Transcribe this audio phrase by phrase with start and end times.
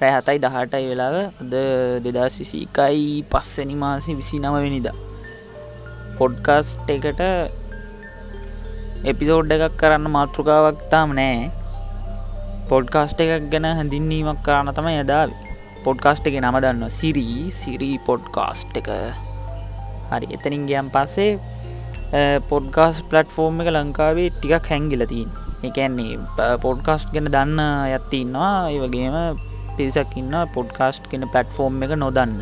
[0.00, 1.16] රෑ හතයි දහටයි වෙලාව.
[1.52, 1.54] ද
[2.04, 4.88] දෙදා සිසිකයි පස්සනි මාසි විසි නම වෙනිද.
[6.18, 7.22] පොඩ්කාස්ට් එකට
[9.04, 11.50] එපිසෝඩ් එකක් කරන්න මාතෘකාවක් තාම නෑ.
[12.70, 15.30] පොඩ්කාස්ට් එකක් ගැන හැඳින්වීමක් කරන්න තම යදාව.
[15.84, 18.90] පොඩ්කාස්ට් එක නම දන්න සිරී සිරී පොඩ්කාස්ට් එක.
[20.10, 21.32] හරි එතනින් ගියම් පස්සේ
[22.50, 25.28] පොඩ්කාස් පලට්ෆෝර්ම් එක ලංකාවේ ටිකක් හැංගිලතින්
[25.62, 26.16] එකන්නේ
[26.64, 29.16] පොඩ්කාස්ට් ගැන දන්න ඇත්තින්නවා ඒ වගේම
[29.78, 32.38] පිරිසක් ඉන්න පොඩ්කාස්ට් කෙන පලට්ෆෝර්ම් එක නොදන්න.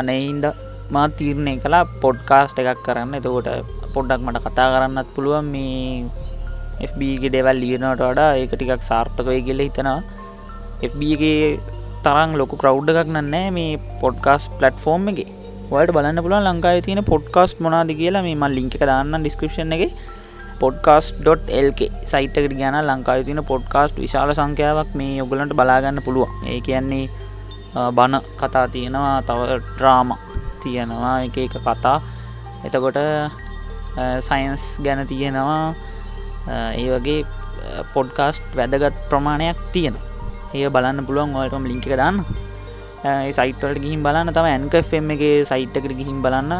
[0.00, 0.46] අනයින්ද
[0.94, 3.16] මා තීරණය කලා පොඩ්කාස්ට් එකක් කරන්න.
[3.18, 3.48] එතකොට
[3.94, 6.26] පොඩ්ඩක් මට කතා කරන්නත් පුළුවන් මේ
[6.90, 10.00] FBගේ දෙවල් ලියනට වඩා ඒක ටිකක් සාර්ථකය කියල හිතනවා.
[10.90, 11.40] FBගේ
[12.04, 15.20] තරං ලොක කරව් එකක් නන්නෑ මේ පොඩ්කාස් පලට්ෆෝර්ම් එක.
[15.70, 19.94] වලට බලන්න පුළ ලංකාව තියෙන පොඩ්කාස්ට් මොනාද කියලා මේ මල් ලිංක දාන්න ඩිස්ක්‍රපෂන් එක.
[20.62, 21.80] පොඩ්කාස්.එල්ක
[22.12, 26.32] සයිටකට ගැන ලංකාව තින පොඩ්කාස්ට් විශාල සංඛ්‍යාවක් මේ ඔගලන්ට බලාගන්න පුළුවන්.
[26.52, 27.04] ඒ කියන්නේ
[27.96, 30.08] බණ කතා තියෙනවා තව ඩ්‍රාම
[30.62, 31.98] තියෙනවා එක එක කතා.
[32.66, 32.98] එතකොට
[34.28, 35.74] සයින්ස් ගැන තියෙනවා.
[36.80, 37.20] ඒ වගේ
[37.94, 39.96] පොඩ්කාස්ට් වැදගත් ප්‍රමාණයක් තියෙන
[40.54, 42.24] ඒ බලන්න පුළුවන් ඔයටම ලිංක දාන්න.
[43.38, 44.32] සයිටවලට ගිහිම් බලන්න.
[44.36, 46.52] තම ඇන්කෆම් එක සයිට්කට ගිහිම් බලන්න.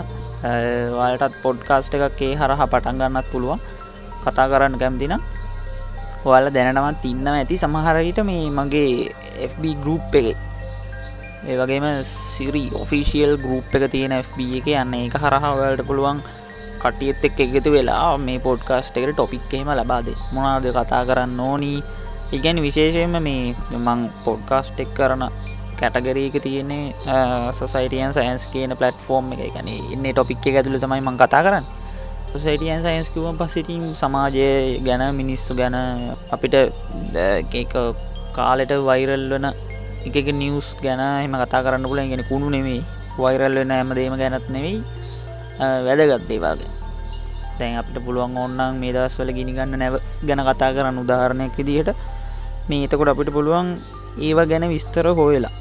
[0.99, 3.61] වලටත් පොඩ්කාස්ට් එකක්ේ හරහ පටන් ගන්නත් පුළුවන්.
[4.27, 5.15] කතා කරන්න කැම්තින
[6.25, 7.57] ඔයාල දැනටමත් ඉන්න ඇති.
[7.63, 8.91] සමහරවිට මේ මගේ
[9.51, 10.39] FB ගරුප් එක.
[11.49, 14.95] ඒ වගේම සිරි ඔෆිසිියල් ගරුප් එක තියෙන FB එක යන්න.
[15.07, 16.25] එක හරහවලට පුළුවන්
[16.83, 21.79] කටියත් එක් එකතු වෙලා මේ පොඩ්කාස්ට එකට ටොපික් එහෙම ලබාද මොනාද කතා කරන්න ඕනී?
[22.37, 25.23] ඉගැන් විශේෂයම මේ මං පොඩ්කාස්ට් එක් කරන
[25.79, 26.95] කැටගරීක තියන්නේ
[27.59, 29.53] සොසයිටියන් සයින්ස් කියන පලට්ෆෝර්ම් එක.
[29.55, 31.67] ගැන ඉන්න ටොපික් එක ඇතුළ තමයි මං කතා කරන්න.
[32.33, 34.49] සොසයිටියන් සයින්ස් කිවම් පසිටින් සමාජය
[34.87, 35.77] ගැන මිනිස්සු ගැන
[36.31, 36.55] අපිට
[37.55, 37.75] එක
[38.37, 39.47] කාලෙට වෛරල් වන
[40.09, 42.81] එක නිවස් ගැන එම කතා කරන්න පුල ගෙන කුණු නෙමේ
[43.19, 44.83] වෛරල් වෙන ඇමදේම ගැනත් නෙවෙයි
[45.87, 46.77] වැදගත්තේවාගේ
[47.59, 49.95] දැන් අපිට පුළුවන් ඔන්නන් මේ දස්වල ගිනිගන්න නැව
[50.29, 50.99] ගැන කතා කරන්න.
[51.05, 51.91] උදාහරණයක් විදිහට
[52.69, 53.69] මේ එතකොට අපිට පුළුවන්
[54.21, 55.55] ඒව ගැන විස්තර හෝයලා.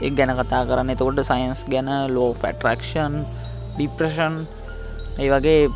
[0.00, 0.92] එක් ගැන කතා කරන්න.
[0.94, 3.24] එතකොට සයින්ස් ගැන ලෝ ෆැටරක්ෂන්
[3.76, 4.34] ඩිප්‍රෂන්
[5.18, 5.68] ඒ වගේ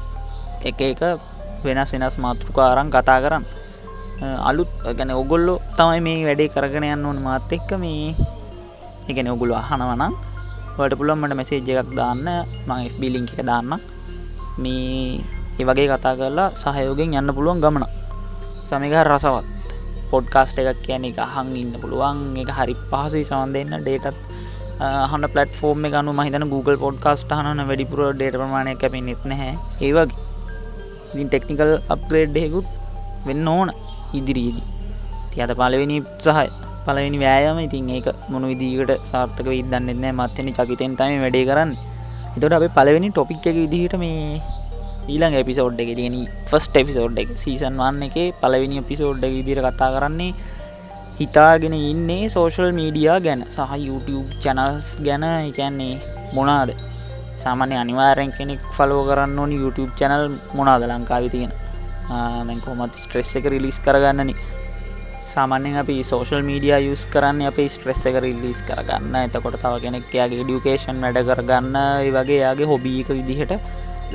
[0.65, 1.03] එක එක
[1.65, 3.45] වෙනස් වෙනස් මාතෘකාරන් කතා කරන්න
[4.41, 8.15] අලුත් ගැන ඔගොල්ලො තමයි මේ වැඩේ කරගෙන යන්න ඕන මාත් එක්ක මේ
[9.09, 10.15] එකන ඔගුලු අහනවනම්
[10.77, 12.27] වට පුළොන්මට මෙසේජ් එකක් දාන්න
[12.69, 13.73] මං බිලිංක එක දාන්න
[14.59, 15.21] මේ
[15.59, 17.85] ඒ වගේ කතා කරලා සහයෝගෙන් යන්න පුළුවන් ගමන.
[18.65, 19.47] සමික රසවත්.
[20.11, 24.17] පොඩ්කාස්ට එකක් කියන එක අහන් ඉන්න පුළුවන් එක හරි පහසුයි සවන් දෙන්න ඩේටත්
[24.83, 31.73] හන්න පලටෆෝර්ම් ගනු මහිතන Google පොඩ්කාස්ට හන වැඩිපුර ඩේට ප්‍රමාණය කැපෙන් නෙත් නැහැ ඒවගේ ටෙක්නිකල්
[31.95, 32.67] අප්‍රේඩ්හෙකුත්
[33.27, 33.69] වෙන්න ඕන
[34.13, 34.67] ඉදිරියේදී.
[35.31, 36.47] ති අත පලවෙනි සහය
[36.87, 41.73] පලවෙනි වෑයම ඉතින් ඒක මොනු විදිීකට සාර්ථක විදන්න එන්න මත්තන චකිතෙන් තම වැඩේ කරන්න.
[42.37, 44.41] එතොට අප පලවෙනි ටොපික් එක විදිහට මේ
[45.09, 46.17] ඊළඟ එපිසෝඩ් එක තියෙන
[46.51, 50.33] ෆස්ට එපිසෝඩ් එක සීසන් වන්න එක පලවෙනි පිසෝඩ් විදිර කතා කරන්නේ
[51.23, 53.43] හිතාගෙන ඉන්නේ සෝෂල් මීඩියා ගැන.
[53.55, 55.95] සහ YouTube චැනල්ස් ගැන එකන්නේ
[56.37, 56.71] මොනාද?
[57.43, 60.25] සාමාන්‍ය අනිවාරෙන් කෙනෙක් ෆලෝ කරන්න ඕනි YouTube චැනල්
[60.59, 61.53] මොනාද ලංකාවි තියෙන.
[62.49, 64.33] දැන් කොමත් ස්ට්‍රෙස් එක රිලිස් කරගන්නන.
[65.35, 69.15] සාමාන්‍යෙන් අපි සෝෂල් මීඩිය යුස් කරන්න අප ස්ට්‍රෙස් එක රිලිස් කරගන්න.
[69.27, 71.79] එතකොට තව කෙනෙක් යාගේ ඩියුකේෂන් වැඩ කරගන්න
[72.19, 73.55] වගේ යාගේ හොබීක විදිහට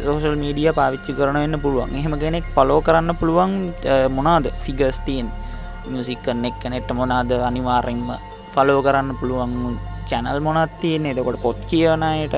[0.06, 1.96] සෝෂල් මීඩිය පාවිච්චි කරන වෙන්න පුළුවන්.
[2.00, 3.54] එහෙම කෙනෙක් පලෝ කරන්න පුළුවන්
[4.18, 4.48] මොනාද?
[4.66, 5.30] ෆිගස් තියෙන්
[5.88, 8.08] මියසික් කන්නෙක් කනෙට්ට මොනාද අනිවාරෙන්ම
[8.54, 9.54] ෆලෝ කරන්න පුළුවන්
[10.10, 11.14] චැනල් මොනත් තියන්නේ?
[11.14, 12.36] එතකොට පොත් කියනයට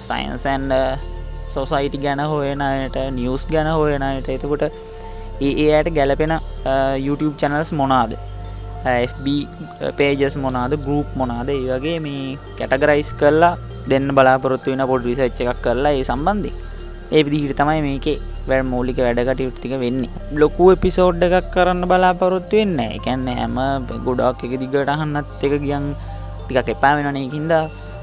[0.00, 0.72] සයින්සන්ඩ
[1.48, 4.64] සොසයිටි ගැන හොයනයට නිියස් ගැන හොයනයට එතකොට
[5.40, 6.34] ඒ ඒයට ගැලපෙන
[6.98, 8.12] YouTube චැනල්ස් මොනාද
[9.10, 9.26] FB
[9.96, 13.54] පේජස් මොනාද ගරුප් මොනාද ඒ වගේ මේ කැටගරයිස් කරලා
[13.90, 16.52] දෙන්න බලාපොරොත්තු වෙන පොඩ් විසච්ච එකක් කරලා ඒ සම්බන්ධි
[17.10, 18.16] ඒ විදිහිට තමයි මේකේ
[18.48, 20.10] වැඩ මූලික වැඩකටයුත්තික වෙන්නේ.
[20.40, 23.56] ලොකු එපිසෝඩ් එකක් කරන්න බලාපොරොත්තු වෙන්න එකැන්න හැම
[24.06, 25.86] ගොඩක් එක දිගට අහන්නත් එක ගියන්
[26.40, 27.52] ටිකක් එපා වෙනනයකින්ද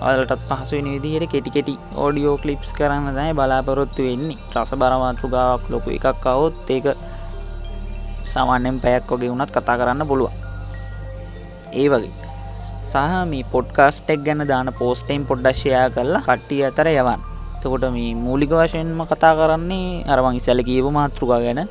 [0.01, 4.39] ඔලටත් පහසුවෙන විදිහයට කෙටිකෙටි ඕඩියෝ කලිප්ස් කරන්න දයි බලාපොරොත්තු වෙන්නේ.
[4.55, 6.87] රස බරමාතෘගාවක් ලොකු එකක් අවොත් ඒක
[8.33, 10.33] සාමාන්‍යෙන් පැයක් වගේ වුණත් කතා කරන්න පුළුවන්.
[11.73, 12.13] ඒ වගේ.
[12.83, 12.97] සහ
[13.31, 17.34] මේ පොඩ්කාස්ටෙක් ගැන දාන පෝස්ටයිම් පොඩ්ඩශ්‍යයා කරලා කට්ටිය අතර යවන්
[17.65, 21.62] තකොට මේ මූලික වශයෙන්ම කතා කරන්නේ අරමං ඉසැල කියව මාතෘකා ගැන.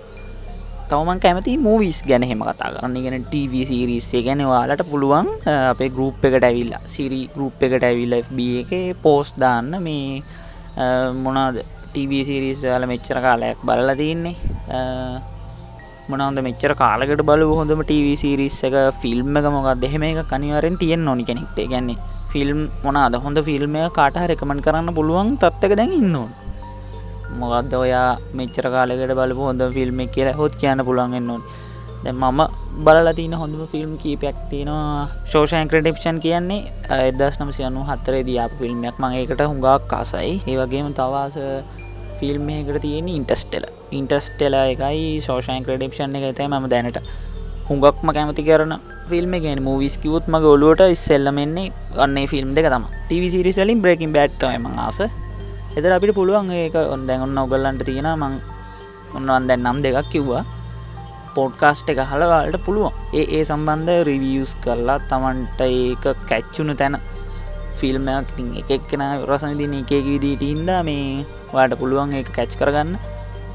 [0.90, 2.96] තවමන් කැමති මූවිස් ගැන හෙම කතා කරන්න.
[3.04, 5.28] ගෙන TV සිරිස්සේ ගැන වාලට පුළුවන්
[5.72, 8.72] අපේ ගරුප් එකට ඇවිල්ලා සිරි ගරුප් එකට ඇවිල්ල FB එක
[9.04, 10.22] පෝස්් දාන්න මේ
[11.24, 11.62] මොනාද
[11.94, 14.34] TV සිරිස් යාල මෙච්චර කාලයක් බලල තියන්නේ.
[16.10, 21.00] මොනවද මෙච්චර කාලකට බලු හොඳම ටව සිරිස් එක ෆිල්ම් එක මොකක් දෙහෙම එක කනිවරෙන් තියෙන්
[21.08, 21.60] නොනි කෙනෙක්ට.
[21.72, 21.96] ගැන්නේ
[22.34, 23.14] ෆිල්ම් මොනාද?
[23.24, 26.30] හොඳ ෆිල්ම් කාට රෙකමන් කරන්න පුළුවන් තත්වක දැන් ඉන්නවා
[27.40, 28.08] මොකක්ද ඔයා
[28.38, 31.42] මෙච්චර කාලෙකට බලපු හොඳ ෆිල්ම් එක කියලා හොත් කියන්න පුළුවන්ගෙන් නොන්
[32.04, 32.40] දැ මම
[32.86, 36.60] බලලතින හොඳම ෆිල්ම් කීපයක් තියෙනවා ශෝෂයන් ක්‍රඩිප්ෂන් කියන්නේ.
[37.00, 41.36] එදස් නම සියනු හත්තරේ දයාප ෆිල්ම්යක් මගේකට හුඟක් කාසයි ඒවගේම තවාස
[42.18, 46.98] ෆිල්ම් එකට තියෙන ඉන්ටස්ටෙල ඉන්ටස්ටෙල එකයි සෝෂයන් ක්‍රඩිප්ෂන් එක තයි ම දැනට
[47.68, 48.72] හුඟක්ම කැමති කරන
[49.10, 51.72] ෆිල්ම් ගෙන මූවිස් කිවුත් මගේ ඔලුවට ඉස්සෙල්ලමෙන්නේ
[52.04, 54.98] අන්නේ ෆිල්ම් දෙක තම ටිවිසිරිසලින් බ්‍රේකින් බැට්තම ආස.
[55.76, 58.34] එතර අපිට පුළුවන් ඒක ඔොන්දැන් ඔන්න ඔගල්ලන්ට තියෙන මං
[59.16, 60.44] උන්වන් දැන් නම් දෙකක් කිව්වා.
[61.36, 62.92] පොඩ්කාස්ට් එක හලවාලට පුළුවන්.
[63.18, 66.96] ඒ ඒ සම්බන්ධ රිවියස් කරලා තමන්ට ඒක කැච්චුණු තැන
[67.78, 68.44] ෆිල්ම්මයක් ති
[68.76, 71.24] එකක්ෙන රසවිදින එකක විදිට හින්දා මේ
[71.54, 72.92] වාට පුළුවන් ඒ කැච් කරගන්න.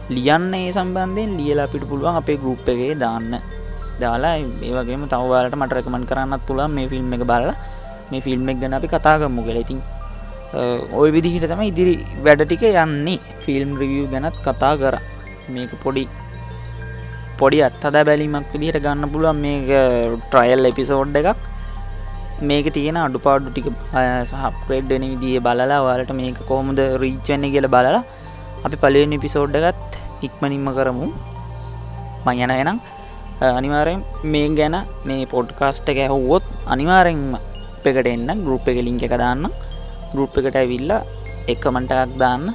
[0.09, 3.31] ලියන්න ඒ සම්බන්ධයෙන් ලියලා අපිට පුළුවන් අපේ ගරුප් එකගේ දාන්න.
[4.04, 4.34] දාලා
[4.69, 7.56] ඒවගේම තවවාලට මටරකමන් කරන්නත් පුළන් මේ ෆිල්ම් එක බලලා.
[8.12, 9.80] මේ ෆිල්ම් එක් ගැන අපි කතාගම්මු කෙලෙතින්
[11.01, 13.19] ඔය විදිහිට තම ඉදිරි වැඩ ටික යන්නේ.
[13.46, 14.96] ෆිල්ම් රිවිය් ගැනත් කතා කර.
[15.56, 16.04] මේක පොඩි
[17.40, 19.84] පොඩි අත්හද බැලීමක් විදිහට ගන්න පුළුවන් මේ
[20.31, 21.40] ට්‍රයල් එපිසෝඩ් එකක්.
[22.50, 23.68] මේක තියෙන අඩුපාඩු ටික
[24.30, 28.01] සහප්‍රේඩ්ඩන විදිිය බලලා වාලට මේක කොහොමද රීච්වන්න කියල බලලා
[28.66, 31.07] අපි පලවෙනි පිසෝඩ්ඩගත් ඉක්මනින්ම කරමු.
[32.28, 32.80] මංයන එනම්
[33.39, 34.75] අනිවාරයෙන් මේ ගැන
[35.06, 37.36] මේ පොඩ්කාස්ට එක ඇහුවොත් අනිවාරෙන්ම
[37.86, 39.47] එකට එන්න ගරුප් එක ලිංක එක දාන්න.
[40.13, 41.06] ගරුප් එකට ඇවිල්ලා
[41.47, 42.51] එකමටක් දාන්න.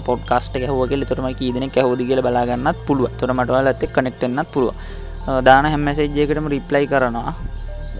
[0.00, 4.74] පොඩ්කාස්ට හෝගල තුරම කීදන කැහෝදි කියල බලාගන්නත් පුළුව තුර මටවල ඇත කනෙක්ටෙන්න්නත් පුළුව
[5.42, 7.34] දාන හැමසේජයකටම රිප්ලයි කරනවා.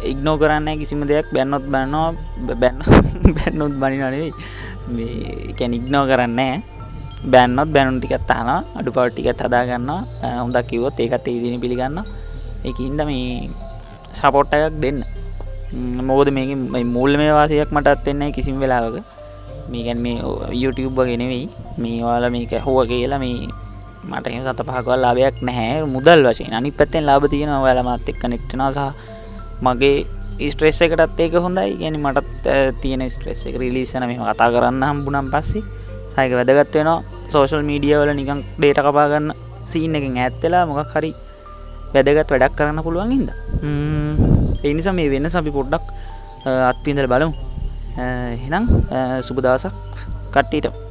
[0.03, 2.79] ඉක්නෝ කරන්න කිසිම දෙයක් බැන්නොත් බැන්නවා බැන්න
[3.37, 4.31] බැන්නොත් බනිනනෙවෙයි
[4.89, 6.55] මේකැන ඉක්නෝ කරන්නේ
[7.31, 8.49] බැන්නොත් බැනුන් ටිකත් තාන
[8.79, 9.91] අඩු පවට්ටිකත් හදාගන්න
[10.43, 11.99] හොඳක් කිවොත් ඒකත් ඉදින පිළිගන්න
[12.65, 13.51] එක ඉන්ද මේ
[14.13, 15.03] සපොට්ටයක් දෙන්න.
[16.09, 18.97] මොකද මේ මුල් මේ වාසයක් මටත් වෙන්නේ කිසිම වෙලාවක.
[19.73, 20.19] මේකැන් මේ
[20.63, 21.49] YouTube ගෙනෙවෙයි
[21.79, 23.47] මේවාල මේක හෝව කියලා මේ
[24.11, 25.87] මට සත පහකවල් ලාභයක් නැහැ.
[25.95, 26.55] මුදල් වශයෙන්.
[26.59, 28.91] අනි පැත්තෙන් ලාබ තියෙන ඔයාලමත් එක්ක නෙක්ටනවා සහ
[29.63, 29.95] මගේ
[30.53, 31.71] ස්ට්‍රෙස් එකටත් ඒක හොඳයි.
[31.81, 32.47] ගැන මටත්
[32.83, 35.63] තියෙන ස්ට්‍රෙස් එක රිලිසන මේ කතා කරන්න හම්බුනම් පස්සේ.
[36.15, 37.01] සයක වැදගත් වෙනවා.
[37.35, 39.29] සෝශල් මීඩියවල නිකං ඩේට කපාගන්න
[39.73, 41.13] සීන එකින් ඇත්තලා මොකක් හරි
[41.95, 43.29] වැදගත් වැඩක් කරන්න පුළුවන් ඉද
[44.71, 45.87] එනිසා මේ වෙන්න සපි පොඩ්ඩක්
[46.71, 47.33] අත්විඳල බලමු.
[48.45, 48.65] හෙනම්
[49.27, 49.75] සුබදසක්
[50.35, 50.82] කට්ටීට